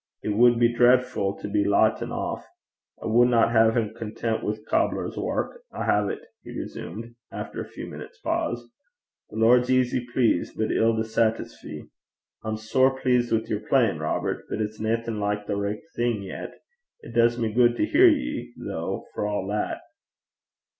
It 0.23 0.29
wad 0.29 0.57
be 0.59 0.73
dreidfu' 0.73 1.39
to 1.41 1.47
be 1.47 1.63
latten 1.63 2.11
aff. 2.11 2.43
I 3.03 3.05
wadna 3.05 3.51
hae 3.51 3.69
him 3.71 3.93
content 3.93 4.43
wi' 4.43 4.57
cobbler's 4.67 5.15
wark. 5.15 5.61
I 5.71 5.85
hae 5.85 6.15
't,' 6.15 6.25
he 6.41 6.57
resumed, 6.57 7.13
after 7.31 7.61
a 7.61 7.67
few 7.69 7.85
minutes' 7.85 8.17
pause; 8.19 8.67
'the 9.29 9.35
Lord's 9.37 9.69
easy 9.69 10.03
pleased, 10.11 10.57
but 10.57 10.71
ill 10.71 10.95
to 10.95 11.03
saitisfee. 11.03 11.87
I'm 12.43 12.57
sair 12.57 12.89
pleased 12.99 13.31
wi' 13.31 13.43
your 13.45 13.59
playin', 13.59 13.99
Robert, 13.99 14.45
but 14.49 14.59
it's 14.59 14.79
naething 14.81 15.19
like 15.19 15.45
the 15.45 15.55
richt 15.55 15.85
thing 15.95 16.23
yet. 16.23 16.55
It 17.01 17.13
does 17.13 17.37
me 17.37 17.53
gude 17.53 17.75
to 17.77 17.85
hear 17.85 18.07
ye, 18.09 18.55
though, 18.57 19.05
for 19.13 19.25
a' 19.25 19.47
that.' 19.49 19.81